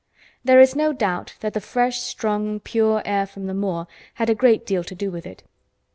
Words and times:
There 0.43 0.59
is 0.59 0.75
no 0.75 0.93
doubt 0.93 1.35
that 1.41 1.53
the 1.53 1.61
fresh, 1.61 1.99
strong, 1.99 2.59
pure 2.59 3.03
air 3.05 3.27
from 3.27 3.45
the 3.45 3.53
moor 3.53 3.85
had 4.15 4.31
a 4.31 4.33
great 4.33 4.65
deal 4.65 4.83
to 4.83 4.95
do 4.95 5.11
with 5.11 5.27
it. 5.27 5.43